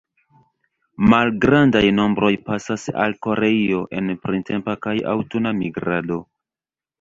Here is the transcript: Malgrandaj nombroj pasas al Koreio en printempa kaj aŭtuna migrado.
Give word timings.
Malgrandaj 1.13 1.83
nombroj 1.97 2.31
pasas 2.47 2.85
al 3.03 3.13
Koreio 3.27 3.83
en 3.99 4.09
printempa 4.25 4.77
kaj 4.87 4.97
aŭtuna 5.13 5.55
migrado. 5.61 6.19